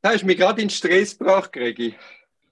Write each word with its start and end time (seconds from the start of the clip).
Da 0.00 0.10
hast 0.10 0.22
du 0.22 0.26
mich 0.26 0.36
gerade 0.36 0.62
in 0.62 0.70
Stress 0.70 1.18
gebracht, 1.18 1.52
Gregi. 1.52 1.94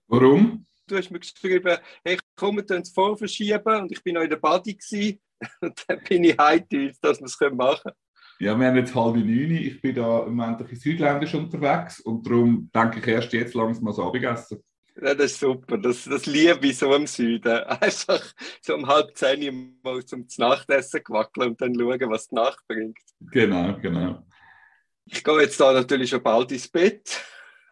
Warum? 0.08 0.66
Du 0.88 0.96
hast 0.96 1.10
mir 1.10 1.20
geschrieben, 1.20 1.78
hey, 2.04 2.18
komm, 2.34 2.56
wir 2.56 2.68
es 2.68 2.90
vorverschieben 2.90 3.82
und 3.82 3.92
ich 3.92 4.02
bin 4.02 4.14
noch 4.14 4.22
in 4.22 4.30
der 4.30 4.36
Body 4.36 4.74
gewesen. 4.74 5.20
und 5.60 5.84
dann 5.86 6.00
bin 6.00 6.24
ich 6.24 6.36
heute, 6.38 6.92
dass 7.00 7.20
wir 7.20 7.26
es 7.26 7.38
machen 7.52 7.80
können. 7.82 7.96
Ja, 8.38 8.58
wir 8.58 8.66
haben 8.66 8.76
jetzt 8.76 8.94
halb 8.94 9.14
neun. 9.14 9.50
Ich 9.52 9.80
bin 9.80 9.94
da 9.94 10.24
im 10.24 10.34
Moment 10.34 10.60
ein 10.60 10.76
Südländisch 10.76 11.34
unterwegs 11.34 12.00
und 12.00 12.26
darum 12.26 12.68
denke 12.74 12.98
ich 12.98 13.06
erst 13.06 13.32
jetzt 13.32 13.54
langsam 13.54 13.84
mal 13.84 13.90
das 13.90 14.00
Abendessen. 14.00 14.62
Ja, 15.00 15.14
das 15.14 15.32
ist 15.32 15.40
super. 15.40 15.78
Das, 15.78 16.04
das 16.04 16.26
liebe 16.26 16.66
ich 16.66 16.78
so 16.78 16.92
im 16.94 17.06
Süden. 17.06 17.58
Einfach 17.64 18.22
so 18.60 18.74
um 18.74 18.86
halb 18.86 19.16
zehn 19.16 19.78
mal 19.82 20.04
zum 20.04 20.26
Nachtessen 20.38 21.04
gewackeln 21.04 21.50
und 21.50 21.60
dann 21.60 21.74
schauen, 21.74 22.10
was 22.10 22.28
die 22.28 22.34
Nacht 22.34 22.60
bringt. 22.66 22.98
Genau, 23.20 23.78
genau. 23.78 24.26
Ich 25.04 25.22
gehe 25.22 25.40
jetzt 25.40 25.60
da 25.60 25.72
natürlich 25.72 26.10
schon 26.10 26.22
bald 26.22 26.50
ins 26.50 26.68
Bett. 26.68 27.22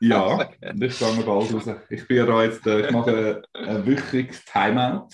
Ja, 0.01 0.51
und 0.63 0.83
ich 0.83 0.99
gehe 0.99 1.09
bald 1.09 1.27
raus. 1.27 1.71
Ich 1.91 2.07
bin 2.07 2.17
ja 2.17 2.27
da 2.27 2.45
jetzt, 2.45 2.67
äh, 2.67 2.87
ich 2.87 2.91
mache 2.93 3.45
ein, 3.53 3.67
ein 3.67 3.87
wöchiges 3.87 4.45
Timeout 4.45 5.09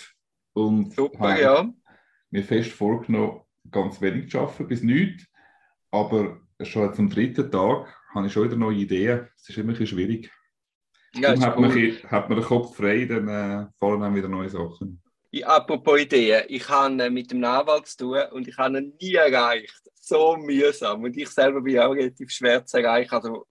und 0.52 0.94
Super, 0.94 1.40
ja. 1.40 1.70
mir 2.30 2.44
fest 2.44 2.72
vorgenommen, 2.72 3.42
ganz 3.70 4.00
wenig 4.00 4.30
zu 4.30 4.40
arbeiten, 4.40 4.68
bis 4.68 4.82
nichts. 4.82 5.26
Aber 5.90 6.40
schon 6.62 6.94
zum 6.94 7.10
dritten 7.10 7.50
Tag 7.50 7.94
habe 8.14 8.26
ich 8.26 8.32
schon 8.32 8.44
wieder 8.44 8.56
neue 8.56 8.76
Ideen. 8.76 9.28
Es 9.36 9.48
ist 9.48 9.58
immer 9.58 9.72
ein 9.72 9.78
bisschen 9.78 9.98
schwierig. 9.98 10.30
Ja, 11.14 11.38
hat, 11.40 11.56
cool. 11.56 11.68
man, 11.68 12.10
hat 12.10 12.28
man 12.28 12.38
den 12.38 12.46
Kopf 12.46 12.76
frei, 12.76 13.04
dann 13.04 13.28
äh, 13.28 13.66
fallen 13.78 14.00
dann 14.00 14.14
wieder 14.14 14.28
neue 14.28 14.48
Sachen. 14.48 15.02
Ja, 15.32 15.46
apropos 15.48 16.00
Ideen, 16.00 16.44
ich 16.48 16.68
habe 16.68 17.04
äh, 17.04 17.10
mit 17.10 17.30
dem 17.30 17.42
Anwalt 17.44 17.86
zu 17.86 17.98
tun 17.98 18.18
und 18.32 18.48
ich 18.48 18.56
habe 18.56 18.78
ihn 18.78 18.94
nie 19.00 19.14
erreicht. 19.14 19.80
So 19.94 20.36
mühsam. 20.36 21.04
Und 21.04 21.16
ich 21.16 21.28
selber 21.28 21.60
bin 21.60 21.78
auch 21.78 21.92
relativ 21.92 22.30
schwer 22.30 22.64
zu 22.64 22.78
erreichen. 22.78 23.14
Also 23.14 23.46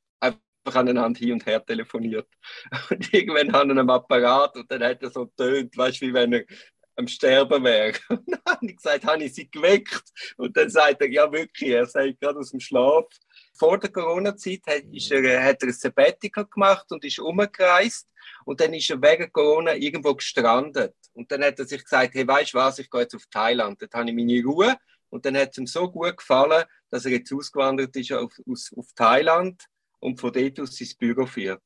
aneinander 0.75 1.19
hin 1.19 1.33
und 1.33 1.45
her 1.45 1.63
telefoniert. 1.65 2.27
Und 2.89 3.13
irgendwann 3.13 3.51
haben 3.53 3.69
wir 3.69 3.79
einen 3.79 3.89
Apparat 3.89 4.55
und 4.55 4.71
dann 4.71 4.83
hat 4.83 5.01
er 5.01 5.09
so 5.09 5.25
tönt, 5.25 5.75
weißt 5.77 6.01
du, 6.01 6.07
wie 6.07 6.13
wenn 6.13 6.33
er 6.33 6.43
am 6.99 7.07
Sterben 7.07 7.63
wäre. 7.63 7.93
Und 8.09 8.23
dann 8.27 8.41
habe 8.47 8.65
ich 8.67 8.75
gesagt, 8.75 9.05
habe 9.05 9.23
ich 9.23 9.33
sie 9.33 9.49
geweckt? 9.49 10.03
Und 10.37 10.55
dann 10.55 10.69
sagt 10.69 11.01
er, 11.01 11.09
ja 11.09 11.31
wirklich, 11.31 11.71
er 11.71 11.85
sagt 11.85 12.19
gerade 12.19 12.39
aus 12.39 12.51
dem 12.51 12.59
Schlaf. 12.59 13.05
Vor 13.57 13.79
der 13.79 13.91
Corona-Zeit 13.91 14.61
hat, 14.67 14.83
er, 14.91 15.43
hat 15.43 15.63
er 15.63 15.69
ein 15.69 15.73
Sabbatical 15.73 16.45
gemacht 16.45 16.85
und 16.91 17.03
ist 17.03 17.19
umgereist. 17.19 18.07
Und 18.45 18.59
dann 18.59 18.73
ist 18.73 18.89
er 18.89 19.01
wegen 19.01 19.31
Corona 19.31 19.75
irgendwo 19.75 20.13
gestrandet. 20.13 20.95
Und 21.13 21.31
dann 21.31 21.43
hat 21.43 21.59
er 21.59 21.65
sich 21.65 21.83
gesagt, 21.83 22.13
hey, 22.13 22.27
weißt 22.27 22.53
du 22.53 22.57
was, 22.57 22.79
ich 22.79 22.89
gehe 22.89 23.01
jetzt 23.01 23.15
auf 23.15 23.25
Thailand. 23.31 23.81
Dort 23.81 23.93
habe 23.93 24.09
ich 24.09 24.15
meine 24.15 24.43
Ruhe. 24.43 24.75
Und 25.09 25.25
dann 25.25 25.37
hat 25.37 25.51
es 25.51 25.57
ihm 25.57 25.67
so 25.67 25.89
gut 25.89 26.17
gefallen, 26.17 26.65
dass 26.89 27.05
er 27.05 27.11
jetzt 27.11 27.33
ausgewandert 27.33 27.95
ist 27.95 28.11
auf, 28.11 28.33
aus, 28.47 28.71
auf 28.75 28.85
Thailand 28.95 29.63
und 29.99 30.19
von 30.19 30.31
dort 30.31 30.59
aus 30.59 30.79
ins 30.79 30.95
Büro 30.95 31.25
führt. 31.25 31.63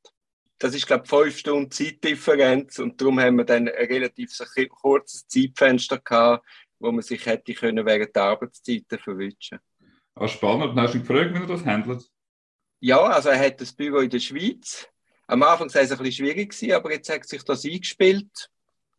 Das 0.59 0.73
ist, 0.76 0.88
glaube 0.88 1.03
ich, 1.03 1.09
fünf 1.09 1.38
Stunden 1.38 1.72
Zeitdifferenz 1.72 2.80
und 2.80 3.00
darum 3.00 3.20
haben 3.20 3.38
wir 3.38 3.45
dann 3.45 3.67
ein 3.67 3.86
relativ 3.88 4.31
kurzes 4.70 5.28
Zeitfenster 5.28 6.00
gehabt, 6.00 6.45
wo 6.80 6.92
man 6.92 7.02
sich 7.02 7.25
hätte 7.25 7.53
können 7.53 7.86
während 7.86 8.16
der 8.16 8.23
Arbeitszeiten 8.23 9.00
verwünschen 9.00 9.59
Ah, 10.16 10.28
spannend. 10.28 10.80
Hast 10.80 10.94
du 10.94 11.00
ihn 11.00 11.08
gefragt, 11.08 11.34
wie 11.34 11.40
er 11.40 11.48
das 11.48 11.66
handelt? 11.66 12.08
Ja, 12.80 13.02
also 13.02 13.30
er 13.30 13.40
hat 13.40 13.59
das 13.59 13.73
Büro 13.73 14.00
in 14.00 14.09
der 14.09 14.20
Schweiz. 14.20 14.88
Am 15.28 15.42
Anfang 15.42 15.73
war 15.73 15.81
es 15.81 15.92
ein 15.92 15.97
bisschen 15.97 16.28
schwierig, 16.28 16.73
aber 16.73 16.92
jetzt 16.92 17.09
hat 17.09 17.28
sich 17.28 17.44
das 17.44 17.66
eingespielt. 17.66 18.50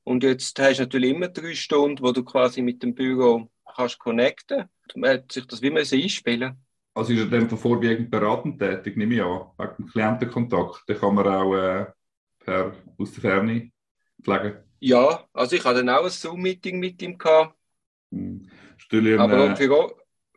Und 0.02 0.24
jetzt 0.24 0.58
hast 0.58 0.78
du 0.78 0.82
natürlich 0.82 1.10
immer 1.10 1.28
drei 1.28 1.54
Stunden, 1.54 2.02
wo 2.02 2.12
du 2.12 2.24
quasi 2.24 2.62
mit 2.62 2.82
dem 2.82 2.94
Büro 2.94 3.48
kannst 3.74 3.98
connecten. 3.98 4.68
Man 4.94 5.10
hat 5.10 5.32
sich 5.32 5.46
das 5.46 5.62
wie 5.62 5.70
man 5.70 5.84
einspielen. 5.90 6.63
Also 6.94 7.12
ist 7.12 7.20
er 7.20 7.26
dann 7.26 7.50
vorwiegend 7.50 8.10
beratend 8.10 8.60
tätig, 8.60 8.96
nehme 8.96 9.14
ich 9.14 9.22
an, 9.22 9.50
wegen 9.58 9.76
dem 9.76 9.86
Klientenkontakt. 9.86 10.88
Den 10.88 10.98
kann 10.98 11.14
man 11.14 11.26
auch 11.26 11.54
äh, 11.54 11.86
per, 12.38 12.72
aus 12.96 13.12
der 13.12 13.20
Ferne 13.20 13.72
pflegen. 14.22 14.58
Ja, 14.78 15.26
also 15.32 15.56
ich 15.56 15.64
hatte 15.64 15.84
dann 15.84 15.96
auch 15.96 16.04
ein 16.04 16.10
Zoom-Meeting 16.10 16.78
mit 16.78 17.02
ihm 17.02 17.18
gehabt. 17.18 17.56
Hm. 18.12 18.48
Aber 19.18 19.50
äh, 19.50 19.56
für, 19.56 19.94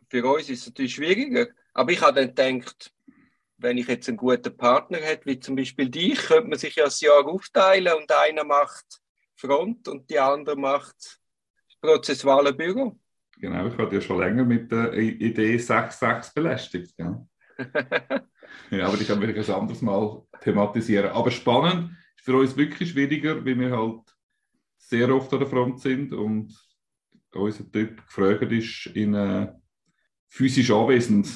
für 0.08 0.24
uns 0.26 0.48
ist 0.48 0.60
es 0.62 0.66
natürlich 0.68 0.94
schwieriger. 0.94 1.46
Aber 1.74 1.92
ich 1.92 2.00
habe 2.00 2.26
dann 2.26 2.58
gedacht, 2.60 2.92
wenn 3.58 3.78
ich 3.78 3.88
jetzt 3.88 4.08
einen 4.08 4.16
guten 4.16 4.56
Partner 4.56 4.98
hätte, 4.98 5.26
wie 5.26 5.38
zum 5.38 5.54
Beispiel 5.54 5.88
dich, 5.88 6.18
könnte 6.18 6.48
man 6.48 6.58
sich 6.58 6.74
ja 6.76 6.84
ein 6.84 6.92
Jahr 6.98 7.26
aufteilen 7.26 7.94
und 7.94 8.10
einer 8.10 8.44
macht 8.44 9.00
Front 9.36 9.86
und 9.88 10.08
die 10.10 10.18
andere 10.18 10.56
macht 10.56 11.20
das 11.68 11.76
prozessuale 11.80 12.52
Büro. 12.52 12.98
Genau, 13.40 13.68
ich 13.68 13.78
hatte 13.78 13.94
ja 13.94 14.00
schon 14.00 14.18
länger 14.18 14.44
mit 14.44 14.70
der 14.72 14.92
Idee 14.94 15.56
6.6 15.56 16.34
belästigt. 16.34 16.94
Ja. 16.98 17.24
ja, 18.70 18.86
aber 18.86 19.00
ich 19.00 19.06
kann 19.06 19.20
wirklich 19.20 19.48
ein 19.48 19.54
anderes 19.54 19.80
Mal 19.80 20.22
thematisieren. 20.40 21.10
Aber 21.10 21.30
spannend 21.30 21.92
ist 22.16 22.24
für 22.24 22.36
uns 22.36 22.56
wirklich 22.56 22.90
schwieriger, 22.90 23.44
weil 23.44 23.58
wir 23.58 23.76
halt 23.76 24.00
sehr 24.76 25.14
oft 25.14 25.32
an 25.32 25.40
der 25.40 25.48
Front 25.48 25.80
sind 25.80 26.12
und 26.12 26.52
unser 27.32 27.70
Typ 27.70 28.04
gefragt 28.06 28.50
ist, 28.50 28.86
in 28.86 29.14
äh, 29.14 29.52
physisch 30.28 30.70
anwesend. 30.70 31.28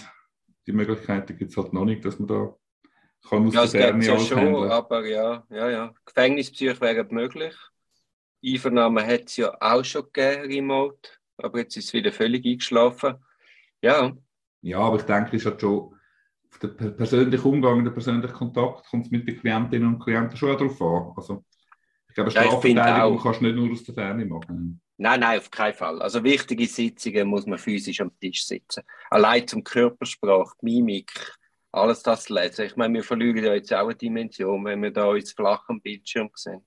Die 0.66 0.72
Möglichkeiten 0.72 1.36
gibt 1.36 1.50
es 1.50 1.56
halt 1.56 1.72
noch 1.72 1.84
nicht, 1.84 2.04
dass 2.04 2.18
man 2.18 2.28
da 2.28 2.56
kann 3.28 3.46
aus 3.46 3.54
ja, 3.54 3.66
der 3.66 3.70
Ferne 3.70 4.04
ja 4.04 4.18
schon, 4.18 4.38
handeln. 4.38 4.70
aber 4.70 5.06
ja, 5.06 5.44
ja, 5.50 5.70
ja. 5.70 5.94
Gefängnispsych 6.04 6.80
wäre 6.80 7.04
möglich. 7.10 7.54
Einvernahme 8.44 9.06
hat 9.06 9.26
es 9.26 9.36
ja 9.36 9.56
auch 9.60 9.84
schon 9.84 10.04
gegeben, 10.12 10.50
remote 10.50 11.10
aber 11.36 11.60
jetzt 11.60 11.76
ist 11.76 11.86
es 11.86 11.92
wieder 11.92 12.12
völlig 12.12 12.44
eingeschlafen. 12.44 13.14
Ja. 13.82 14.12
Ja, 14.62 14.78
aber 14.78 14.96
ich 14.96 15.02
denke, 15.02 15.36
es 15.36 15.46
hat 15.46 15.60
schon 15.60 15.94
auf 16.50 16.58
den 16.58 16.96
persönlichen 16.96 17.48
Umgang, 17.48 17.84
den 17.84 17.92
persönlichen 17.92 18.32
Kontakt 18.32 18.86
kommt 18.86 19.06
es 19.06 19.10
mit 19.10 19.26
den 19.26 19.38
Klientinnen 19.38 19.94
und 19.94 20.00
Klienten 20.00 20.36
schon 20.36 20.56
darauf 20.56 20.80
an. 20.80 21.12
Also, 21.16 21.44
ich 22.08 22.14
glaube, 22.14 22.30
Strafverteidigung 22.30 23.18
kannst 23.18 23.40
du 23.40 23.44
nicht 23.44 23.56
nur 23.56 23.72
aus 23.72 23.84
der 23.84 23.94
Ferne 23.94 24.26
machen. 24.26 24.80
Nein, 24.98 25.20
nein, 25.20 25.38
auf 25.38 25.50
keinen 25.50 25.74
Fall. 25.74 26.00
Also 26.00 26.22
wichtige 26.22 26.66
Sitzungen 26.66 27.26
muss 27.26 27.46
man 27.46 27.58
physisch 27.58 28.00
am 28.00 28.16
Tisch 28.20 28.46
sitzen. 28.46 28.84
Allein 29.10 29.48
zum 29.48 29.64
Körpersprache, 29.64 30.54
Mimik, 30.60 31.10
alles 31.72 32.02
das 32.02 32.28
lesen. 32.28 32.66
Ich 32.66 32.76
meine, 32.76 32.94
wir 32.94 33.02
verlieren 33.02 33.42
ja 33.42 33.54
jetzt 33.54 33.72
auch 33.72 33.86
eine 33.86 33.96
Dimension, 33.96 34.64
wenn 34.64 34.82
wir 34.82 34.92
da 34.92 35.06
uns 35.06 35.32
flach 35.32 35.64
am 35.68 35.80
Bildschirm 35.80 36.30
sehen. 36.34 36.62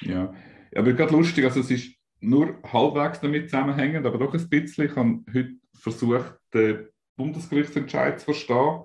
Ja, 0.00 0.32
aber 0.74 0.92
gerade 0.92 1.12
lustig, 1.12 1.44
also 1.44 1.60
es 1.60 1.70
ist 1.70 1.94
nur 2.20 2.58
halbwegs 2.62 3.20
damit 3.20 3.50
zusammenhängend, 3.50 4.06
aber 4.06 4.18
doch 4.18 4.34
ein 4.34 4.48
bisschen. 4.48 4.86
Ich 4.86 4.96
habe 4.96 5.20
heute 5.32 5.54
versucht, 5.74 6.34
den 6.52 6.88
Bundesgerichtsentscheid 7.16 8.18
zu 8.18 8.26
verstehen. 8.26 8.84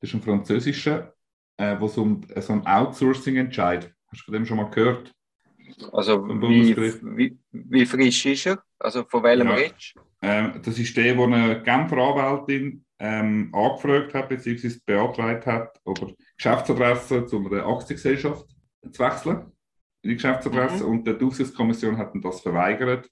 Das 0.00 0.10
ist 0.10 0.14
ein 0.14 0.22
französischer, 0.22 1.14
äh, 1.56 1.76
wo 1.78 1.86
es 1.86 1.96
um 1.96 2.22
äh, 2.28 2.40
so 2.40 2.52
einen 2.52 2.66
Outsourcing-Entscheid. 2.66 3.92
Hast 4.08 4.20
du 4.20 4.24
von 4.24 4.34
dem 4.34 4.46
schon 4.46 4.58
mal 4.58 4.70
gehört? 4.70 5.12
Also 5.92 6.24
wie, 6.26 6.76
wie, 6.76 7.38
wie, 7.50 7.86
frisch 7.86 8.26
ist 8.26 8.46
er? 8.46 8.62
Also 8.78 9.04
von 9.04 9.22
welchem 9.22 9.48
ja. 9.48 9.54
redest 9.54 9.94
ähm, 10.22 10.60
Das 10.62 10.78
ist 10.78 10.96
der, 10.96 11.16
wo 11.16 11.24
eine 11.24 11.62
Genfer 11.62 11.96
Anwältin 11.96 12.84
ähm, 12.98 13.50
angefragt 13.52 14.14
hat, 14.14 14.28
bzw. 14.28 14.78
beantragt 14.84 15.46
hat, 15.46 15.80
ob 15.84 16.02
er 16.02 16.14
Geschäftsadresse 16.36 17.26
zu 17.26 17.44
einer 17.44 17.66
Aktiengesellschaft 17.66 18.46
zu 18.92 19.02
wechseln 19.02 19.53
die 20.04 20.14
Geschäftsadresse 20.14 20.84
mhm. 20.84 20.90
und 20.90 21.06
die 21.06 21.24
Aufsichtskommission 21.24 21.98
hat 21.98 22.12
das 22.22 22.40
verweigert 22.40 23.10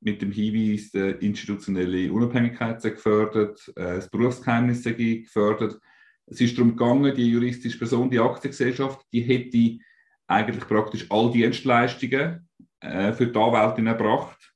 mit 0.00 0.22
dem 0.22 0.32
Hinweis, 0.32 0.90
die 0.92 1.26
institutionelle 1.26 2.10
Unabhängigkeit 2.10 2.80
sei 2.80 2.90
gefördert, 2.90 3.60
äh, 3.76 3.96
das 3.96 4.10
Berufsgeheimnis 4.10 4.82
sei 4.82 4.92
gefördert. 4.92 5.78
Es 6.26 6.40
ist 6.40 6.56
darum 6.56 6.76
gegangen, 6.76 7.14
die 7.14 7.30
juristische 7.30 7.78
Person, 7.78 8.10
die 8.10 8.18
Aktiengesellschaft, 8.18 9.04
die 9.12 9.20
hätte 9.20 9.78
eigentlich 10.26 10.66
praktisch 10.66 11.06
all 11.10 11.30
Dienstleistungen 11.30 12.48
äh, 12.80 13.12
für 13.12 13.26
die 13.26 13.38
Anwältin 13.38 13.88
erbracht. 13.88 14.54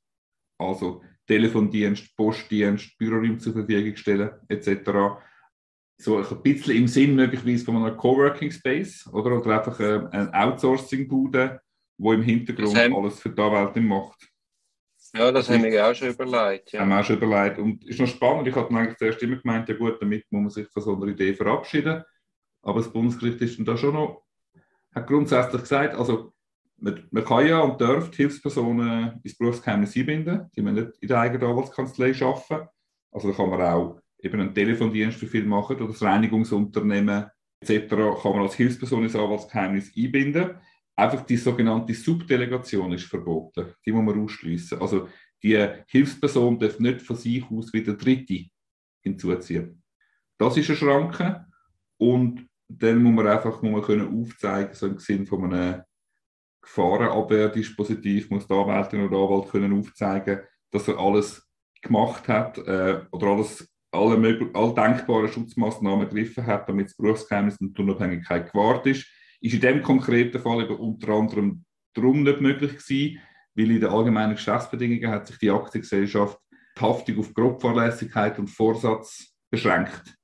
Also 0.58 1.02
Telefondienst, 1.26 2.16
Postdienst, 2.16 2.96
Büroräume 2.96 3.38
zur 3.38 3.54
Verfügung 3.54 3.96
stellen, 3.96 4.30
etc. 4.48 4.90
So 5.98 6.18
ein 6.18 6.42
bisschen 6.42 6.76
im 6.76 6.88
Sinn 6.88 7.16
möglicherweise 7.16 7.64
von 7.64 7.76
einer 7.76 7.96
Coworking 7.96 8.50
Space 8.50 9.06
oder, 9.12 9.38
oder 9.38 9.58
einfach 9.58 9.78
äh, 9.80 10.06
ein 10.10 10.32
Outsourcing-Bude, 10.32 11.60
wo 11.96 12.12
im 12.12 12.22
Hintergrund 12.22 12.76
haben, 12.76 12.96
alles 12.96 13.20
für 13.20 13.30
die 13.30 13.40
Anwältin 13.40 13.86
macht. 13.86 14.28
Ja, 15.14 15.30
das, 15.30 15.46
das 15.46 15.56
haben 15.56 15.64
wir 15.64 15.86
auch 15.86 15.94
schon 15.94 16.08
überlegt. 16.08 16.72
Ja. 16.72 16.80
Haben 16.80 16.88
wir 16.88 17.00
auch 17.00 17.04
schon 17.04 17.16
überlegt. 17.16 17.58
Und 17.58 17.84
ist 17.84 18.00
noch 18.00 18.08
spannend, 18.08 18.48
ich 18.48 18.54
hatte 18.54 18.74
eigentlich 18.74 18.98
zuerst 18.98 19.22
immer 19.22 19.36
gemeint, 19.36 19.68
ja 19.68 19.76
gut, 19.76 20.00
damit 20.00 20.24
muss 20.30 20.42
man 20.42 20.50
sich 20.50 20.68
von 20.68 20.82
so 20.82 20.96
einer 20.96 21.06
Idee 21.06 21.34
verabschieden. 21.34 22.02
Aber 22.62 22.80
das 22.80 22.92
Bundesgericht 22.92 23.40
ist 23.40 23.58
dann 23.58 23.64
da 23.64 23.76
schon 23.76 23.94
noch, 23.94 24.24
hat 24.94 25.06
grundsätzlich 25.06 25.62
gesagt, 25.62 25.94
also 25.94 26.32
man, 26.78 27.06
man 27.10 27.24
kann 27.24 27.46
ja 27.46 27.60
und 27.60 27.80
darf 27.80 28.14
Hilfspersonen 28.14 29.20
ins 29.22 29.36
Berufsgeheimnis 29.36 29.96
einbinden, 29.96 30.50
die 30.56 30.62
man 30.62 30.74
nicht 30.74 30.90
in 31.00 31.08
der 31.08 31.20
eigenen 31.20 31.48
Anwaltskanzlei 31.48 32.12
arbeiten. 32.20 32.68
Also 33.12 33.30
da 33.30 33.36
kann 33.36 33.50
man 33.50 33.62
auch 33.62 34.00
eben 34.18 34.40
einen 34.40 34.54
Telefondienst 34.54 35.18
für 35.18 35.26
viel 35.26 35.44
machen 35.44 35.76
oder 35.76 35.88
das 35.88 36.02
Reinigungsunternehmen 36.02 37.26
etc. 37.60 37.88
kann 37.88 38.32
man 38.32 38.42
als 38.42 38.54
Hilfsperson 38.54 39.04
ins 39.04 39.16
Anwaltsgeheimnis 39.16 39.92
einbinden. 39.96 40.56
Einfach 40.96 41.26
die 41.26 41.36
sogenannte 41.36 41.94
Subdelegation 41.94 42.92
ist 42.92 43.06
verboten. 43.06 43.74
Die 43.84 43.92
muss 43.92 44.04
man 44.04 44.22
ausschließen. 44.22 44.80
Also 44.80 45.08
die 45.42 45.68
Hilfsperson 45.88 46.58
darf 46.58 46.78
nicht 46.78 47.02
von 47.02 47.16
sich 47.16 47.44
aus 47.50 47.72
wieder 47.72 47.94
Dritte 47.94 48.46
hinzuziehen. 49.02 49.82
Das 50.38 50.56
ist 50.56 50.68
eine 50.68 50.78
Schranke. 50.78 51.46
Und 51.98 52.48
dann 52.68 53.02
muss 53.02 53.14
man 53.14 53.26
einfach 53.26 53.60
muss 53.62 53.86
können 53.86 54.20
aufzeigen, 54.20 54.74
so 54.74 54.86
im 54.86 54.98
Sinne 54.98 55.26
von 55.26 55.52
einem 55.52 55.82
Gefahrenabwehrdispositiv, 56.62 58.30
muss 58.30 58.46
der 58.46 58.56
Anwältin 58.56 59.06
oder 59.06 59.18
Anwalt 59.18 59.50
können 59.50 59.78
aufzeigen, 59.78 60.40
dass 60.70 60.88
er 60.88 60.98
alles 60.98 61.46
gemacht 61.82 62.26
hat 62.26 62.58
äh, 62.58 63.02
oder 63.10 63.26
alles, 63.28 63.70
alle, 63.90 64.50
alle 64.54 64.74
denkbaren 64.74 65.28
Schutzmaßnahmen 65.28 66.06
ergriffen 66.06 66.46
hat, 66.46 66.68
damit 66.68 66.86
das 66.86 66.96
Berufsgeheimnis 66.96 67.58
und 67.60 67.76
die 67.76 67.82
Unabhängigkeit 67.82 68.50
gewahrt 68.50 68.86
ist. 68.86 69.06
Ist 69.44 69.52
in 69.52 69.60
dem 69.60 69.82
konkreten 69.82 70.40
Fall 70.40 70.64
eben 70.64 70.76
unter 70.76 71.10
anderem 71.10 71.66
darum 71.92 72.22
nicht 72.22 72.40
möglich 72.40 72.78
gewesen, 72.78 73.18
weil 73.54 73.70
in 73.70 73.80
den 73.80 73.90
allgemeinen 73.90 74.36
Geschäftsbedingungen 74.36 75.10
hat 75.10 75.26
sich 75.26 75.36
die 75.36 75.50
Aktiengesellschaft 75.50 76.38
die 76.74 76.80
Haftung 76.80 77.18
auf 77.18 77.34
Grobfahrlässigkeit 77.34 78.38
und 78.38 78.48
Vorsatz 78.48 79.34
beschränkt. 79.50 80.16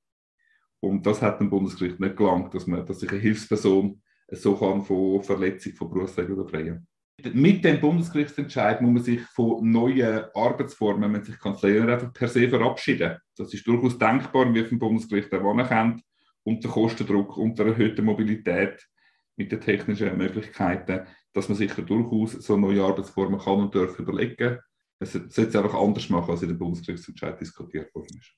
Und 0.79 1.05
das 1.05 1.21
hat 1.21 1.39
dem 1.39 1.51
Bundesgericht 1.51 1.99
nicht 1.99 2.17
gelangt, 2.17 2.51
dass, 2.55 2.65
man, 2.65 2.83
dass 2.83 2.99
sich 2.99 3.11
eine 3.11 3.19
Hilfsperson 3.19 4.01
so 4.31 4.55
kann 4.55 4.81
von 4.81 5.21
Verletzung 5.21 5.73
von 5.73 5.91
Berufsregeln 5.91 6.37
befreien 6.37 6.87
Mit 7.31 7.63
dem 7.63 7.79
Bundesgerichtsentscheid 7.79 8.81
muss 8.81 8.91
man 8.91 9.03
sich 9.03 9.21
von 9.21 9.69
neuen 9.69 10.25
Arbeitsformen, 10.33 11.11
man 11.11 11.23
sich 11.23 11.37
Kanzleien 11.37 11.87
einfach 11.87 12.11
per 12.11 12.27
se 12.27 12.49
verabschieden. 12.49 13.19
Das 13.37 13.53
ist 13.53 13.67
durchaus 13.67 13.99
denkbar, 13.99 14.51
wie 14.51 14.63
vom 14.63 14.79
Bundesgericht 14.79 15.31
auch 15.31 15.51
anerkannt, 15.51 16.01
unter 16.43 16.69
Kostendruck, 16.69 17.37
unter 17.37 17.67
erhöhter 17.67 18.01
Mobilität, 18.01 18.87
mit 19.35 19.51
den 19.51 19.61
technischen 19.61 20.17
Möglichkeiten, 20.17 21.07
dass 21.33 21.49
man 21.49 21.57
sich 21.57 21.73
durchaus 21.73 22.33
so 22.33 22.57
neue 22.57 22.83
Arbeitsformen 22.83 23.39
kann 23.39 23.59
und 23.59 23.75
darf 23.75 23.97
überlegen. 23.99 24.59
Es 24.99 25.13
sollte 25.13 25.41
es 25.41 25.55
einfach 25.55 25.73
anders 25.73 26.09
machen, 26.09 26.29
als 26.29 26.43
in 26.43 26.49
dem 26.49 26.59
Bundesgerichtsentscheid 26.59 27.39
diskutiert 27.39 27.93
worden 27.95 28.17
ist. 28.19 28.33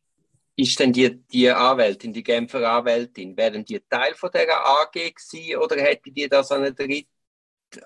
Ist 0.55 0.79
denn 0.79 0.93
die, 0.93 1.19
die 1.25 1.49
Anwältin, 1.49 2.13
die 2.13 2.23
Genfer 2.23 2.71
Anwältin, 2.71 3.35
wären 3.35 3.65
die 3.65 3.81
Teil 3.89 4.13
von 4.13 4.29
dieser 4.33 4.63
AG 4.63 4.91
gewesen 4.91 5.57
oder 5.57 5.81
hätte 5.81 6.11
die 6.11 6.29
das 6.29 6.51
an 6.51 6.61
eine 6.61 6.73
dritte 6.73 7.07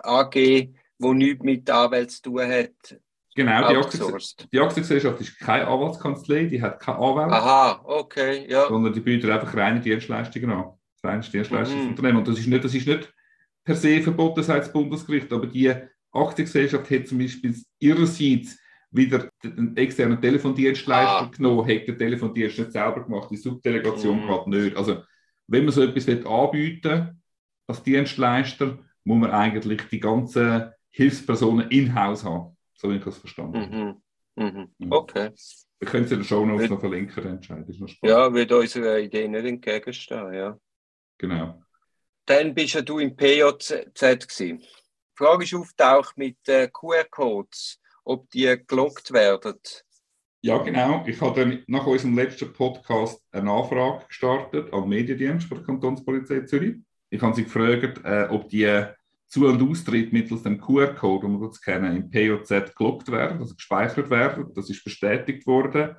AG, 0.03 0.33
die 0.33 0.73
nichts 0.99 1.43
mit 1.43 1.69
Anwälten 1.69 2.09
zu 2.09 2.21
tun 2.23 2.41
hat? 2.41 2.99
Genau, 3.37 3.69
die, 4.51 4.59
Aktiengesellschaft 4.59 5.21
ist 5.21 5.39
keine 5.39 5.67
Anwaltskanzlei, 5.67 6.45
die 6.45 6.61
hat 6.61 6.79
keine 6.79 6.97
Anwälte. 6.97 7.33
Aha, 7.33 7.81
okay, 7.83 8.49
ja. 8.49 8.67
Sondern 8.67 8.91
die 8.91 8.99
bietet 8.99 9.29
einfach 9.29 9.55
reine 9.55 9.79
Dienstleistungen 9.79 10.49
an. 10.49 10.76
Das 11.01 11.31
Dienstleistungsunternehmen. 11.31 12.13
Mhm. 12.13 12.17
Und 12.19 12.27
das 12.27 12.39
ist, 12.39 12.47
nicht, 12.47 12.63
das 12.63 12.73
ist 12.73 12.87
nicht 12.87 13.13
per 13.63 13.75
se 13.75 14.01
verboten, 14.01 14.43
sagt 14.43 14.65
das 14.65 14.73
Bundesgericht, 14.73 15.31
aber 15.31 15.47
die 15.47 15.73
Aktiengesellschaft 16.11 16.89
hat 16.89 17.07
zum 17.07 17.19
Beispiel 17.19 17.55
ihrerseits 17.79 18.57
wieder 18.91 19.29
einen 19.43 19.75
externen 19.75 20.21
Telefondienstleister 20.21 21.21
ah. 21.21 21.31
genommen, 21.35 21.67
hat 21.67 21.87
der 21.87 21.97
Telefondienst 21.97 22.59
nicht 22.59 22.71
selber 22.71 23.03
gemacht, 23.03 23.29
die 23.29 23.37
Subdelegation 23.37 24.23
mm. 24.23 24.27
gerade 24.27 24.49
nicht. 24.49 24.77
Also, 24.77 25.03
wenn 25.47 25.65
man 25.65 25.73
so 25.73 25.83
etwas 25.83 26.07
anbieten 26.07 27.21
als 27.67 27.83
Dienstleister, 27.83 28.79
muss 29.03 29.19
man 29.19 29.31
eigentlich 29.31 29.81
die 29.89 29.99
ganzen 29.99 30.71
Hilfspersonen 30.89 31.69
in-house 31.69 32.23
haben. 32.23 32.57
So 32.75 32.89
wie 32.89 32.95
ich 32.95 33.03
das 33.03 33.17
verstanden 33.17 34.01
mhm. 34.35 34.71
Mhm. 34.79 34.91
Okay. 34.91 35.31
Wir 35.79 35.87
können 35.87 36.05
es 36.05 36.11
in 36.11 36.19
den 36.19 36.25
Show 36.25 36.45
Notes 36.45 36.69
noch 36.69 36.79
verlinken, 36.79 37.23
der 37.23 37.33
Entscheid 37.33 37.67
ist 37.67 37.79
noch 37.79 37.87
spannend. 37.87 38.17
Ja, 38.17 38.33
wird 38.33 38.51
unserer 38.51 38.99
Idee 38.99 39.27
nicht 39.27 39.45
entgegenstehen, 39.45 40.33
ja. 40.33 40.57
Genau. 41.17 41.61
Dann 42.25 42.53
bist 42.53 42.73
ja 42.73 42.81
du 42.81 42.99
im 42.99 43.15
PJZ 43.15 44.03
gewesen. 44.03 44.59
Die 44.59 45.15
Frage 45.15 45.43
ist 45.45 45.53
auftaucht 45.53 46.17
mit 46.17 46.37
äh, 46.47 46.67
QR-Codes 46.67 47.79
ob 48.07 48.29
die 48.31 48.57
gelockt 48.65 49.11
werden. 49.11 49.59
Ja, 50.41 50.57
genau. 50.59 51.03
Ich 51.05 51.19
habe 51.19 51.41
dann 51.41 51.63
nach 51.67 51.85
unserem 51.85 52.15
letzten 52.15 52.53
Podcast 52.53 53.21
eine 53.31 53.51
Anfrage 53.51 54.05
gestartet 54.07 54.71
an 54.71 54.81
den 54.81 54.89
Mediendienst 54.89 55.51
der 55.51 55.63
Kantonspolizei 55.63 56.41
Zürich. 56.41 56.77
Ich 57.09 57.21
habe 57.21 57.35
sie 57.35 57.43
gefragt, 57.43 58.01
äh, 58.03 58.27
ob 58.29 58.47
die 58.49 58.85
Zu- 59.27 59.47
und 59.47 59.61
Austritt 59.61 60.13
mittels 60.13 60.43
dem 60.43 60.59
QR-Code, 60.59 61.27
den 61.27 61.39
wir 61.39 61.47
jetzt 61.47 61.61
kennen, 61.61 61.97
im 61.97 62.09
POZ 62.09 62.75
gelockt 62.75 63.11
werden, 63.11 63.39
also 63.39 63.55
gespeichert 63.55 64.09
werden. 64.09 64.53
Das 64.53 64.69
ist 64.69 64.83
bestätigt 64.83 65.45
worden. 65.45 65.95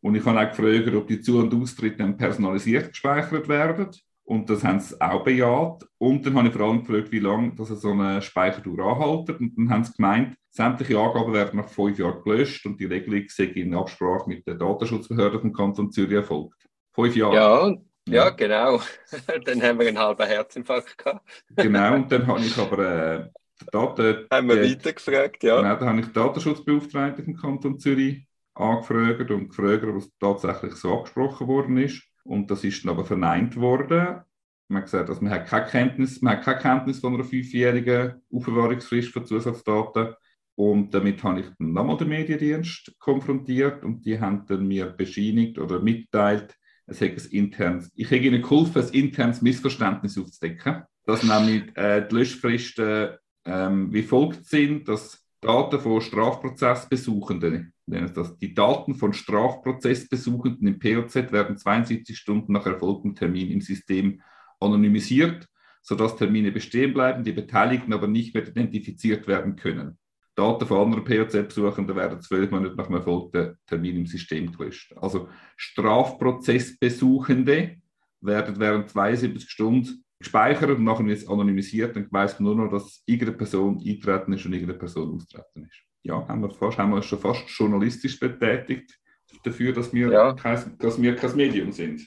Und 0.00 0.14
ich 0.14 0.24
habe 0.24 0.38
auch 0.38 0.56
gefragt, 0.56 0.94
ob 0.94 1.08
die 1.08 1.20
Zu- 1.20 1.38
und 1.38 1.54
Austritte 1.54 1.96
dann 1.96 2.16
personalisiert 2.16 2.90
gespeichert 2.90 3.48
werden. 3.48 3.90
Und 4.26 4.48
das 4.48 4.64
haben 4.64 4.80
sie 4.80 4.98
auch 5.00 5.22
bejaht. 5.22 5.86
Und 5.98 6.24
dann 6.24 6.36
habe 6.36 6.48
ich 6.48 6.54
vor 6.54 6.66
allem 6.66 6.82
gefragt, 6.84 7.12
wie 7.12 7.18
lange 7.18 7.54
das 7.54 7.68
so 7.68 7.90
eine 7.90 8.22
Speichertour 8.22 8.78
anhaltet. 8.78 9.38
Und 9.38 9.56
dann 9.56 9.70
haben 9.70 9.84
sie 9.84 9.92
gemeint, 9.92 10.36
sämtliche 10.50 10.98
Angaben 10.98 11.34
werden 11.34 11.60
nach 11.60 11.68
fünf 11.68 11.98
Jahren 11.98 12.22
gelöscht 12.22 12.64
und 12.64 12.80
die 12.80 12.86
Regelung 12.86 13.24
sei 13.28 13.44
in 13.44 13.74
Absprache 13.74 14.28
mit 14.28 14.46
der 14.46 14.54
Datenschutzbehörde 14.54 15.40
vom 15.40 15.52
Kanton 15.52 15.90
Zürich 15.90 16.14
erfolgt. 16.14 16.56
Fünf 16.94 17.14
Jahre. 17.16 17.34
Ja, 17.34 17.74
ja, 18.08 18.30
genau. 18.30 18.80
dann 19.44 19.62
haben 19.62 19.78
wir 19.78 19.88
einen 19.88 19.98
halben 19.98 20.26
Herzinfarkt 20.26 20.96
gehabt. 20.96 21.44
genau, 21.56 21.94
und 21.94 22.10
dann 22.10 22.26
habe 22.26 22.40
ich 22.40 22.56
aber 22.58 22.78
äh, 22.78 23.28
Daten, 23.70 24.26
haben 24.30 24.48
wir 24.48 24.62
die, 24.62 24.72
weitergefragt, 24.72 25.42
ja. 25.42 25.56
Genau, 25.56 25.76
dann 25.76 25.88
habe 25.88 26.00
ich 26.00 26.06
den 26.06 26.14
Datenschutzbeauftragten 26.14 27.24
vom 27.24 27.36
Kanton 27.36 27.78
Zürich 27.78 28.26
angefragt 28.54 29.30
und 29.30 29.48
gefragt, 29.48 29.84
ob 29.84 29.96
es 29.96 30.10
tatsächlich 30.18 30.74
so 30.74 30.98
abgesprochen 30.98 31.46
worden 31.48 31.78
ist. 31.78 32.02
Und 32.24 32.50
das 32.50 32.64
ist 32.64 32.84
dann 32.84 32.92
aber 32.92 33.04
verneint 33.04 33.56
worden. 33.56 34.20
Man 34.68 34.78
hat 34.78 34.84
gesagt, 34.84 35.08
dass 35.08 35.20
man 35.20 35.32
hat 35.32 35.46
keine 35.46 35.66
Kenntnis, 35.66 36.22
man 36.22 36.36
hat 36.36 36.44
keine 36.44 36.60
Kenntnis 36.60 37.00
von 37.00 37.14
einer 37.14 37.24
fünfjährigen 37.24 38.22
Aufbewahrungsfrist 38.32 39.12
von 39.12 39.26
Zusatzdaten. 39.26 40.14
Und 40.56 40.94
damit 40.94 41.22
habe 41.22 41.40
ich 41.40 41.46
dann 41.58 41.72
nochmal 41.72 41.96
den 41.96 42.08
Mediendienst 42.08 42.94
konfrontiert 42.98 43.84
und 43.84 44.04
die 44.06 44.18
haben 44.18 44.46
dann 44.46 44.66
mir 44.66 44.86
bescheinigt 44.86 45.58
oder 45.58 45.80
mitteilt, 45.80 46.56
es 46.86 47.00
hätte 47.00 47.22
ein 47.22 47.30
internes, 47.30 47.90
ich 47.94 48.10
hätte 48.10 48.26
ihnen 48.26 48.42
geholfen, 48.42 48.82
ein 48.82 48.88
internes 48.88 49.42
Missverständnis 49.42 50.18
aufzudecken, 50.18 50.84
dass 51.06 51.22
nämlich 51.22 51.76
äh, 51.76 52.06
die 52.06 52.14
Löschfristen 52.14 53.16
ähm, 53.46 53.92
wie 53.92 54.02
folgt 54.02 54.46
sind, 54.46 54.88
dass 54.88 55.23
Daten 55.44 55.78
von 55.78 56.00
Strafprozessbesuchenden, 56.00 57.72
das 57.86 58.38
die 58.38 58.54
Daten 58.54 58.94
von 58.94 59.12
Strafprozessbesuchenden 59.12 60.66
im 60.66 60.78
POZ 60.78 61.32
werden 61.32 61.58
72 61.58 62.16
Stunden 62.16 62.52
nach 62.52 62.64
erfolgtem 62.66 63.14
Termin 63.14 63.50
im 63.50 63.60
System 63.60 64.22
anonymisiert, 64.58 65.46
sodass 65.82 66.16
Termine 66.16 66.50
bestehen 66.50 66.94
bleiben, 66.94 67.24
die 67.24 67.32
Beteiligten 67.32 67.92
aber 67.92 68.06
nicht 68.06 68.34
mehr 68.34 68.48
identifiziert 68.48 69.28
werden 69.28 69.56
können. 69.56 69.98
Daten 70.34 70.66
von 70.66 70.80
anderen 70.80 71.04
POZ-Besuchenden 71.04 71.94
werden 71.94 72.20
zwölf 72.20 72.50
Monate 72.50 72.74
nach 72.74 72.86
dem 72.86 72.96
erfolgten 72.96 73.56
Termin 73.66 73.98
im 73.98 74.06
System 74.06 74.50
gelöscht. 74.50 74.92
Also 74.96 75.28
Strafprozessbesuchende 75.56 77.76
werden 78.20 78.58
während 78.58 78.90
72 78.90 79.48
Stunden 79.48 80.03
gespeichert 80.18 80.70
und 80.70 80.84
nachher 80.84 81.06
wird 81.06 81.18
es 81.18 81.28
anonymisiert. 81.28 81.96
Dann 81.96 82.06
weiß 82.10 82.40
man 82.40 82.56
nur 82.56 82.64
noch, 82.66 82.72
dass 82.72 83.02
irgendeine 83.06 83.36
Person 83.36 83.82
eintreten 83.84 84.32
ist 84.32 84.46
und 84.46 84.52
irgendeine 84.52 84.78
Person 84.78 85.16
austreten 85.16 85.64
ist. 85.64 85.82
Ja, 86.02 86.26
haben 86.28 86.42
wir, 86.42 86.50
fast, 86.50 86.78
haben 86.78 86.90
wir 86.90 87.02
schon 87.02 87.18
fast 87.18 87.48
journalistisch 87.48 88.18
betätigt 88.20 88.98
dafür, 89.42 89.72
dass 89.72 89.92
wir, 89.92 90.10
ja. 90.10 90.32
kein, 90.34 90.76
dass 90.78 91.00
wir 91.00 91.16
kein 91.16 91.36
Medium 91.36 91.72
sind. 91.72 92.06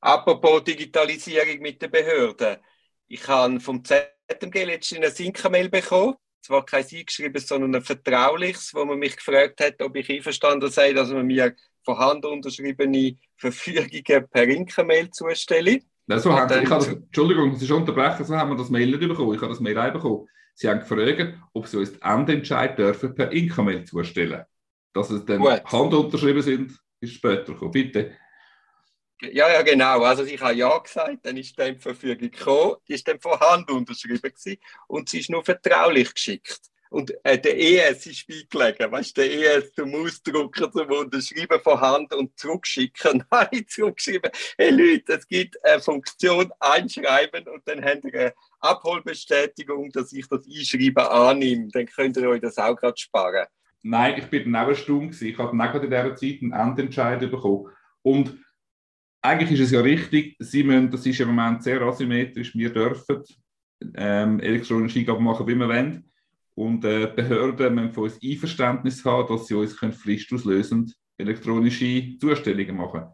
Apropos 0.00 0.64
Digitalisierung 0.64 1.60
mit 1.60 1.80
den 1.82 1.90
Behörden. 1.90 2.58
Ich 3.08 3.26
habe 3.26 3.58
vom 3.58 3.84
ZMG 3.84 4.64
letztens 4.64 5.00
eine 5.00 5.10
Sync-Mail 5.10 5.68
bekommen. 5.68 6.14
Zwar 6.40 6.64
kein 6.64 6.84
eingeschriebenes, 6.84 7.48
sondern 7.48 7.74
ein 7.74 7.82
vertrauliches, 7.82 8.72
wo 8.74 8.84
man 8.84 8.98
mich 8.98 9.16
gefragt 9.16 9.60
hat, 9.60 9.82
ob 9.82 9.96
ich 9.96 10.08
einverstanden 10.10 10.70
sei, 10.70 10.92
dass 10.92 11.10
man 11.10 11.26
mir 11.26 11.54
von 11.84 11.98
Hand 11.98 12.24
unterschriebene 12.24 13.16
Verfügungen 13.36 14.28
per 14.28 14.44
Inka-Mail 14.44 15.10
zustelle. 15.10 15.80
Ja, 16.08 16.18
so 16.18 16.32
haben, 16.32 16.62
ich 16.62 16.68
das, 16.68 16.88
Entschuldigung, 16.88 17.54
Sie 17.56 17.66
schon 17.66 17.82
unterbrechen, 17.82 18.24
so 18.24 18.34
haben 18.34 18.50
wir 18.50 18.56
das 18.56 18.70
Mail 18.70 18.86
nicht 18.86 19.00
bekommen. 19.00 19.34
Ich 19.34 19.40
habe 19.40 19.50
das 19.50 19.60
Mail 19.60 19.78
auch 19.78 19.92
bekommen. 19.92 20.26
Sie 20.54 20.68
haben 20.68 20.80
gefragt, 20.80 21.34
ob 21.52 21.66
Sie 21.66 21.76
uns 21.76 21.92
den 21.92 22.02
Endentscheid 22.02 22.78
dürfen 22.78 23.14
per 23.14 23.30
Inka-Mail 23.30 23.84
zustellen. 23.84 24.44
Dass 24.94 25.10
es 25.10 25.24
dann 25.26 25.38
Gut. 25.38 25.62
handunterschrieben 25.66 26.42
sind, 26.42 26.78
ist 27.00 27.12
später 27.12 27.52
gekommen. 27.52 27.72
Bitte. 27.72 28.12
Ja, 29.20 29.52
ja, 29.52 29.62
genau. 29.62 30.02
Also 30.02 30.24
ich 30.24 30.40
habe 30.40 30.54
Ja 30.54 30.78
gesagt, 30.78 31.18
dann 31.26 31.36
ist 31.36 31.58
dann 31.58 31.74
die 31.74 31.80
Verfügung 31.80 32.30
gekommen, 32.30 32.76
die 32.88 32.94
ist 32.94 33.06
dann 33.06 33.20
von 33.20 33.38
Hand 33.38 33.70
unterschrieben 33.70 34.22
gewesen, 34.22 34.58
und 34.86 35.08
sie 35.08 35.20
ist 35.20 35.30
nur 35.30 35.44
vertraulich 35.44 36.14
geschickt. 36.14 36.60
Und 36.90 37.12
äh, 37.24 37.38
der 37.38 37.58
ES 37.58 38.06
ist 38.06 38.26
beigelegen. 38.26 38.90
Weißt 38.90 39.16
du, 39.16 39.22
der 39.22 39.56
ES 39.56 39.72
zum 39.72 39.94
Ausdrucken, 39.94 40.72
zum 40.72 40.90
Unterschreiben 40.90 41.60
von 41.60 41.80
Hand 41.80 42.14
und 42.14 42.38
zurückschicken. 42.38 43.24
Ich 43.50 43.68
zurückgeschrieben, 43.68 44.30
hey 44.56 44.70
Leute, 44.70 45.14
es 45.14 45.26
gibt 45.26 45.62
eine 45.64 45.80
Funktion 45.80 46.50
einschreiben 46.60 47.46
und 47.48 47.66
dann 47.66 47.84
habt 47.84 48.04
ihr 48.04 48.14
eine 48.14 48.34
Abholbestätigung, 48.60 49.90
dass 49.90 50.12
ich 50.12 50.26
das 50.28 50.46
Einschreiben 50.46 51.04
annehme. 51.04 51.68
Dann 51.68 51.86
könnt 51.86 52.16
ihr 52.16 52.28
euch 52.28 52.40
das 52.40 52.58
auch 52.58 52.76
gerade 52.76 52.96
sparen. 52.96 53.46
Nein, 53.82 54.18
ich 54.18 54.26
bin 54.26 54.52
dann 54.52 54.66
auch 54.66 54.74
stumm. 54.74 55.10
Ich 55.10 55.38
habe 55.38 55.56
dann 55.56 55.82
in 55.82 55.90
dieser 55.90 56.14
Zeit 56.14 56.42
einen 56.42 56.52
Endentscheid 56.52 57.20
bekommen. 57.20 57.68
Und 58.02 58.38
eigentlich 59.22 59.52
ist 59.52 59.66
es 59.66 59.70
ja 59.72 59.80
richtig, 59.80 60.36
Sie 60.38 60.62
müssen, 60.62 60.90
das 60.90 61.06
ist 61.06 61.20
im 61.20 61.28
Moment 61.28 61.62
sehr 61.62 61.80
asymmetrisch, 61.82 62.54
wir 62.54 62.72
dürfen 62.72 63.22
ähm, 63.94 64.40
elektronische 64.40 65.00
Eingaben 65.00 65.24
machen, 65.24 65.46
wie 65.46 65.54
wir 65.54 65.68
wollen. 65.68 66.07
Und 66.58 66.84
äh, 66.84 67.06
Behörden 67.06 67.72
müssen 67.72 67.92
von 67.92 68.02
uns 68.02 68.18
Einverständnis 68.20 69.04
haben, 69.04 69.28
dass 69.28 69.46
sie 69.46 69.54
uns 69.54 69.74
fristauslösend 69.74 70.92
elektronische 71.16 72.18
Zustellungen 72.18 72.76
machen 72.76 73.00
können. 73.00 73.12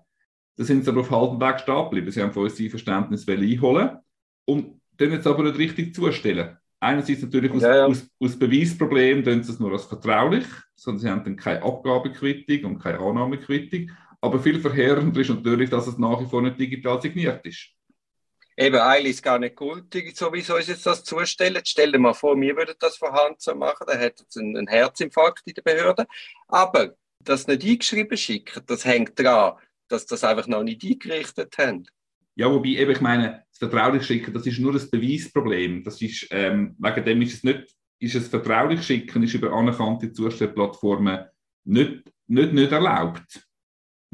Da 0.57 0.65
sind 0.65 0.83
sie 0.83 0.91
aber 0.91 1.03
auf 1.03 1.11
halbem 1.11 1.39
Weg 1.39 1.61
stehen 1.61 1.85
geblieben. 1.85 2.11
Sie 2.11 2.23
haben 2.23 2.33
von 2.33 2.45
uns 2.45 2.59
Verständnis 2.59 3.29
einholen 3.29 3.99
und 4.47 4.81
dann 4.97 5.13
jetzt 5.13 5.27
aber 5.27 5.43
nicht 5.43 5.59
richtig 5.59 5.95
zustellen. 5.95 6.57
Einerseits 6.81 7.21
natürlich 7.21 7.53
aus, 7.53 7.61
Ja, 7.61 7.77
ja. 7.77 7.85
aus, 7.85 8.09
aus 8.19 8.39
Beweisproblem, 8.39 9.23
tun 9.23 9.43
sie 9.43 9.53
es 9.53 9.61
nur 9.61 9.73
als 9.73 9.85
vertraulich, 9.85 10.47
sondern 10.75 11.01
sie 11.03 11.11
haben 11.11 11.25
dann 11.25 11.37
keine 11.37 11.63
Abgabequittung 11.63 12.73
und 12.73 12.79
keine 12.79 12.99
Annahmequittung. 12.99 13.91
Aber 14.23 14.39
viel 14.39 14.59
verheerender 14.59 15.21
ist 15.21 15.29
natürlich, 15.29 15.69
dass 15.69 15.87
es 15.87 15.99
nach 15.99 16.19
wie 16.19 16.27
vor 16.27 16.41
nicht 16.41 16.59
digital 16.59 16.99
signiert 17.03 17.45
ist. 17.45 17.74
Eben, 18.56 18.76
eigentlich 18.76 19.14
ist 19.14 19.23
gar 19.23 19.38
nicht 19.38 19.56
gültig, 19.56 20.16
so 20.16 20.32
wie 20.32 20.40
sie 20.40 20.54
uns 20.54 20.68
jetzt 20.68 20.87
das 20.87 21.02
zustellen. 21.02 21.61
Stell 21.64 21.90
dir 21.90 21.99
mal 21.99 22.14
vor, 22.14 22.40
wir 22.40 22.56
würden 22.56 22.76
das 22.78 22.96
von 22.96 23.12
Hand 23.12 23.40
so 23.40 23.54
machen, 23.54 23.84
dann 23.87 23.99
hätte 23.99 24.25
es 24.28 24.37
einen, 24.37 24.68
Herzinfarkt 24.68 25.42
in 25.46 25.54
der 25.54 25.62
Behörde. 25.62 26.06
Aber 26.46 26.94
das 27.18 27.46
nicht 27.49 27.64
eingeschrieben 27.64 28.16
schicken, 28.16 28.62
das 28.66 28.84
hängt 28.84 29.18
daran, 29.18 29.58
dass 29.88 30.06
das 30.06 30.23
einfach 30.23 30.46
noch 30.46 30.62
nicht 30.62 30.84
eingerichtet 30.84 31.56
haben. 31.58 31.87
Ja, 32.37 32.50
wobei 32.50 32.70
eben, 32.70 32.90
ich 32.92 33.00
meine, 33.00 33.44
das 33.50 33.58
vertraulich 33.58 34.04
schicken, 34.04 34.32
das 34.32 34.46
ist 34.46 34.58
nur 34.58 34.73
das 34.73 34.90
Beweisproblem. 34.90 35.82
Das 35.82 36.00
ist, 36.00 36.28
ähm, 36.30 36.76
wegen 36.78 37.04
dem 37.04 37.23
ist 37.23 37.34
es 37.34 37.44
nicht, 37.44 37.75
ist 37.99 38.14
es 38.14 38.28
vertraulich 38.28 38.82
schicken, 38.82 39.23
ist 39.23 39.34
über 39.34 39.52
anerkannte 39.52 40.12
Zustellplattformen 40.12 41.25
nicht, 41.64 42.02
nicht, 42.26 42.52
nicht 42.52 42.73
erlaubt. 42.73 43.46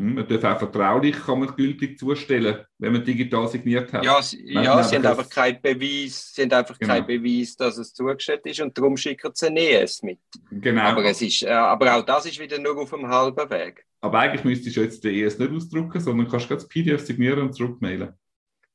Hm, 0.01 0.15
Man 0.15 0.27
darf 0.27 0.45
auch 0.45 0.59
vertraulich, 0.59 1.15
kann 1.25 1.41
man 1.41 1.55
gültig 1.55 1.99
zustellen, 1.99 2.65
wenn 2.79 2.93
man 2.93 3.05
digital 3.05 3.47
signiert 3.49 3.93
hat. 3.93 4.03
Ja, 4.03 4.23
sie, 4.23 4.43
ja, 4.51 4.83
sie 4.83 4.97
haben 4.97 5.05
einfach 5.07 5.29
keinen 5.29 5.61
Beweis, 5.61 6.33
sie 6.35 6.43
haben 6.43 6.53
einfach 6.53 6.79
Genau. 6.79 6.95
keinen 6.95 7.07
Beweis, 7.07 7.55
dass 7.55 7.77
es 7.77 7.93
zugestellt 7.93 8.41
ist 8.47 8.61
und 8.61 8.77
darum 8.79 8.97
schicken 8.97 9.31
sie 9.35 9.51
nie 9.51 9.73
es 9.73 10.03
mit. 10.03 10.19
Genau. 10.51 10.81
Aber, 10.83 11.05
es 11.05 11.21
ist, 11.21 11.43
äh, 11.43 11.51
aber 11.51 11.97
auch 11.97 12.03
das 12.03 12.25
ist 12.25 12.39
wieder 12.41 12.59
nur 12.59 12.79
auf 12.79 12.91
dem 12.91 13.07
halben 13.07 13.51
Weg. 13.51 13.85
Aber 14.01 14.21
eigentlich 14.21 14.45
müsstest 14.45 14.77
du 14.77 14.81
jetzt 14.81 15.05
den 15.05 15.15
ES 15.15 15.39
nicht 15.39 15.53
ausdrucken, 15.53 16.01
sondern 16.01 16.29
kannst 16.29 16.51
das 16.51 16.67
PDF 16.67 17.05
signieren 17.05 17.41
und 17.43 17.53
zurückmailen. 17.53 18.15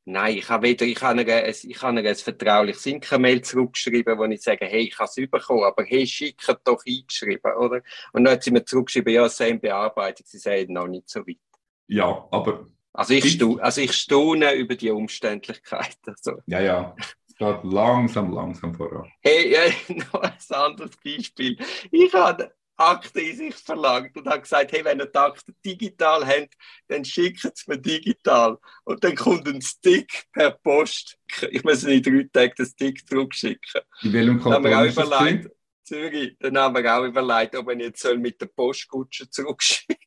Nein, 0.07 0.37
ich 0.37 0.47
habe 0.49 0.67
weder, 0.67 0.85
ich 0.85 1.01
habe 1.01 1.19
ein- 1.21 1.47
ich 1.63 1.81
habe 1.81 1.99
ein 1.99 2.15
vertrauliches 2.15 2.85
Inka-Mail 2.85 3.41
zurückgeschrieben, 3.41 4.17
wo 4.19 4.25
ich 4.25 4.41
sage, 4.41 4.65
hey, 4.65 4.81
ich 4.87 4.99
habe 4.99 5.09
es 5.09 5.15
bekommen, 5.29 5.63
aber 5.63 5.83
hey, 5.83 6.05
schickt 6.05 6.47
doch 6.63 6.83
eingeschrieben, 6.85 7.51
oder? 7.57 7.81
Und 8.13 8.23
dann 8.23 8.33
hat 8.33 8.43
sie 8.43 8.51
mir 8.51 8.63
zurückgeschrieben, 8.63 9.13
ja, 9.13 9.25
es 9.25 9.35
sei 9.37 9.49
in 9.49 9.59
Bearbeitung, 9.59 10.25
sie 10.27 10.37
seien 10.37 10.71
noch 10.71 10.87
nicht 10.87 11.09
so 11.09 11.21
weit. 11.21 11.39
Ja, 11.87 12.27
aber 12.31 12.67
Also 12.93 13.13
ich, 13.15 13.31
stu, 13.33 13.57
also 13.57 13.81
ich 13.81 13.93
staune 13.93 14.53
über 14.53 14.75
die 14.75 14.91
Umständlichkeit. 14.91 15.97
Also. 16.07 16.33
ja, 16.45 16.61
ja, 16.61 16.95
es 17.27 17.35
geht 17.35 17.63
langsam, 17.63 18.31
langsam 18.31 18.73
voran. 18.75 19.11
Hey, 19.21 19.51
ja, 19.53 19.61
noch 20.13 20.21
ein 20.21 20.33
anderes 20.49 20.95
Beispiel. 21.03 21.57
Ich 21.91 22.13
habe 22.13 22.53
Akteneinsicht 22.77 23.59
verlangt 23.59 24.15
und 24.17 24.27
habe 24.27 24.41
gesagt, 24.41 24.71
hey, 24.71 24.83
wenn 24.83 24.99
ihr 24.99 25.05
die 25.05 25.17
Akten 25.17 25.55
digital 25.65 26.25
habt, 26.25 26.53
dann 26.87 27.05
schickt 27.05 27.45
es 27.45 27.67
mir 27.67 27.77
digital. 27.77 28.57
Und 28.83 29.03
dann 29.03 29.15
kommt 29.15 29.47
ein 29.47 29.61
Stick 29.61 30.25
per 30.33 30.51
Post. 30.51 31.17
Ich 31.51 31.63
muss 31.63 31.83
in 31.83 32.01
drei 32.01 32.27
Tagen 32.31 32.53
den 32.57 32.65
Stick 32.65 33.07
zurückschicken. 33.07 33.81
In 34.03 34.13
welchem 34.13 34.39
Dann 34.43 34.53
haben 34.53 34.63
wir 34.63 34.71
Kanton 34.71 35.03
auch 35.03 35.07
überlegt? 35.17 35.49
Zürich, 35.83 36.35
dann 36.39 36.57
haben 36.57 36.75
wir 36.83 36.97
auch 36.97 37.03
überlegt, 37.03 37.55
ob 37.55 37.67
man 37.67 37.79
jetzt 37.79 38.01
soll 38.01 38.17
mit 38.17 38.41
der 38.41 38.47
Postkutsche 38.47 39.29
zurückschicken 39.29 39.97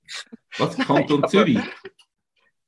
Was, 0.58 0.76
Kanton 0.86 1.18
aber- 1.22 1.28
Zürich? 1.28 1.60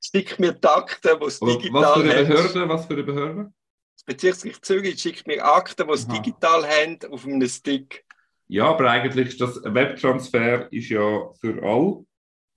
Schickt 0.02 0.38
mir 0.38 0.52
die 0.52 0.66
Akten, 0.68 1.18
die 1.20 1.26
es 1.26 1.42
Oder 1.42 1.54
was 1.54 1.58
digital 1.62 1.94
für 1.94 2.00
eine. 2.10 2.24
Behörde? 2.26 2.68
Was 2.68 2.86
für 2.86 2.92
eine 2.94 3.02
Behörde? 3.02 3.52
Das 3.96 4.04
Bezirksgericht 4.04 4.64
Zürich 4.64 4.98
schickt 5.00 5.26
mir 5.26 5.44
Akten, 5.44 5.86
die 5.86 5.92
es 5.92 6.08
digital 6.08 6.66
haben, 6.66 6.98
auf 7.12 7.26
einem 7.26 7.46
Stick. 7.48 8.04
Ja, 8.52 8.64
aber 8.66 8.90
eigentlich 8.90 9.28
ist 9.28 9.40
das 9.40 9.62
Webtransfer 9.62 10.72
ist 10.72 10.88
ja 10.88 11.30
für 11.40 11.62
alle 11.62 12.04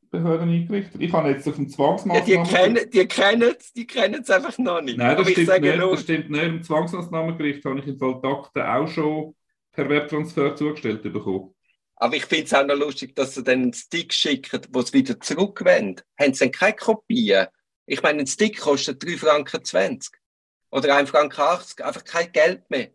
Behörden 0.10 0.50
eingerichtet. 0.50 1.00
Ich 1.00 1.14
habe 1.14 1.30
jetzt 1.30 1.48
auf 1.48 1.56
dem 1.56 1.66
Ja, 1.66 1.70
die 1.70 1.74
Zwangsmaßnahmen. 1.76 2.48
kennen 2.48 2.90
die 2.92 3.08
kennen 3.08 3.56
es 3.60 3.74
die 3.74 3.86
kennen 3.86 4.22
es 4.24 4.30
einfach 4.32 4.58
noch 4.58 4.82
nicht. 4.82 4.98
Nein, 4.98 5.16
das 5.18 5.30
stimmt, 5.30 5.62
nicht, 5.62 5.78
nur, 5.78 5.92
das 5.92 6.02
stimmt 6.02 6.30
nicht. 6.32 6.44
Im 6.44 6.64
Zwangsmaßnahmengericht 6.64 7.64
habe 7.66 7.80
ich 7.80 7.88
im 7.88 7.98
Fall 8.00 8.20
die 8.24 8.28
Akten 8.28 8.62
auch 8.62 8.88
schon 8.88 9.36
per 9.72 9.88
Webtransfer 9.88 10.56
zugestellt 10.56 11.04
bekommen. 11.04 11.54
aber 11.98 12.16
ich 12.16 12.26
finde 12.26 12.46
es 12.46 12.54
auch 12.56 12.66
noch 12.66 12.76
lustig, 12.76 13.16
dass 13.16 13.36
sie 13.36 13.44
dann 13.44 13.62
einen 13.62 13.74
Stick 13.74 14.14
schicken, 14.14 14.62
wo 14.72 14.80
es 14.80 14.94
wieder 14.94 15.20
zurückwendet. 15.20 16.06
Haben 16.20 16.34
sie 16.34 16.46
dann 16.46 16.52
keine 16.52 16.76
Kopien? 16.76 17.48
Ich 17.86 18.02
meine, 18.02 18.22
ein 18.22 18.28
Stick 18.28 18.60
kostet 18.60 19.04
3,20 19.04 19.18
Franken 19.20 20.18
oder 20.72 20.98
1,80 20.98 21.06
Franken, 21.08 21.84
einfach 21.84 22.04
kein 22.04 22.32
Geld 22.32 22.70
mehr. 22.70 22.90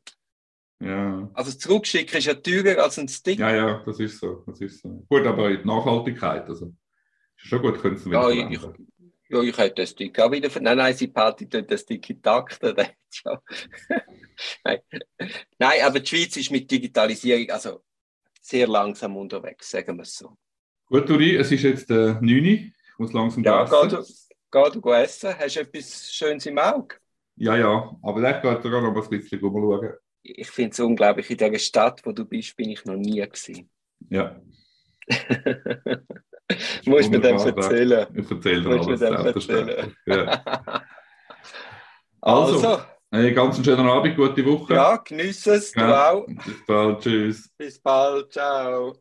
Ja. 0.81 1.29
Also 1.35 1.51
das 1.51 1.59
Zurückschicken 1.59 2.19
ist 2.19 2.27
ja 2.27 2.35
teurer 2.35 2.83
als 2.85 2.99
ein 2.99 3.09
Stick. 3.09 3.39
ja, 3.39 3.55
ja, 3.55 3.83
das 3.85 3.99
ist 3.99 4.21
so. 4.21 4.45
Das 4.47 4.61
ist 4.61 4.81
so. 4.81 5.05
Gut, 5.09 5.27
aber 5.27 5.55
die 5.57 5.67
Nachhaltigkeit, 5.67 6.49
also 6.49 6.67
ist 7.37 7.47
schon 7.49 7.63
gut, 7.63 7.81
können 7.81 7.97
Sie 7.97 8.07
wieder 8.11 8.31
Ja, 8.31 8.49
ich, 8.51 8.61
ja, 9.31 9.41
ich 9.43 9.59
hätte 9.59 9.75
den 9.75 9.87
Stick 9.87 10.19
auch 10.21 10.31
wieder. 10.31 10.49
Nein, 10.61 10.79
nein, 10.79 10.95
sie 10.95 11.13
dort 11.13 11.41
den 11.41 11.79
Stick 11.79 12.09
in 12.11 12.23
Takten. 12.23 12.75
das 12.77 12.89
ist 13.11 13.23
ja- 13.25 13.43
nein. 14.65 14.81
nein, 15.59 15.81
aber 15.85 16.01
die 16.01 16.07
Schweiz 16.07 16.37
ist 16.37 16.51
mit 16.51 16.71
Digitalisierung 16.71 17.51
also 17.51 17.83
sehr 18.41 18.67
langsam 18.69 19.17
unterwegs, 19.17 19.71
sagen 19.71 19.97
wir 19.97 20.03
es 20.05 20.17
so. 20.17 20.37
Gut, 20.87 21.11
Uri, 21.11 21.37
es 21.37 21.51
ist 21.53 21.63
jetzt 21.63 21.91
äh, 21.91 22.15
9 22.21 22.23
Uhr. 22.23 22.45
Ich 22.47 22.73
muss 22.99 23.13
langsam 23.13 23.43
Ja, 23.45 23.65
essen. 23.65 23.77
geh 23.91 23.97
du, 23.97 24.71
geh 24.73 24.81
du 24.81 24.93
essen. 24.93 25.39
Hast 25.39 25.57
du 25.57 25.61
etwas 25.61 26.13
Schönes 26.13 26.47
im 26.47 26.59
Auge? 26.59 26.97
Ja, 27.37 27.57
ja, 27.57 27.95
aber 28.03 28.17
vielleicht 28.19 28.43
geht 28.43 28.65
er 28.73 28.81
noch 28.81 28.97
ein 29.05 29.11
bisschen 29.11 29.41
rumschauen. 29.41 29.93
Ich 30.23 30.51
finde 30.51 30.71
es 30.73 30.81
unglaublich. 30.81 31.31
In 31.31 31.37
dieser 31.39 31.59
Stadt, 31.59 32.05
wo 32.05 32.13
du 32.13 32.25
bist, 32.25 32.57
bin 32.57 32.71
ich 32.71 32.85
noch 32.85 32.97
nie 32.97 33.21
gewesen. 33.21 33.71
Ja, 34.11 34.41
Musst 36.87 37.11
mir 37.11 37.21
dann 37.21 37.39
erzählen. 37.39 38.07
ich 38.15 38.31
erzähle 38.31 38.63
dir 38.63 38.69
Musst 38.69 38.89
alles 38.89 39.01
selbstverständlich. 39.01 39.95
Ja. 40.07 40.85
Also, 42.21 42.55
Also, 42.57 42.83
Hey, 43.11 43.33
ganz 43.33 43.55
einen 43.55 43.65
schönen 43.65 43.89
Abend, 43.89 44.17
gute 44.17 44.45
Woche. 44.45 44.75
ja, 44.75 44.97
genieße 44.97 45.53
es, 45.55 45.73
du 45.73 45.81
Ja. 45.81 46.11
auch. 46.11 46.27
Bis 46.27 46.67
bald, 46.67 47.01
tschüss. 47.01 47.49
Bis 47.57 47.81
bald, 47.81 48.33
ciao. 48.33 48.97